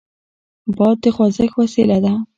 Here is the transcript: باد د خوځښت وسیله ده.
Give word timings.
باد 0.77 0.97
د 1.03 1.05
خوځښت 1.15 1.55
وسیله 1.61 1.97
ده. 2.03 2.13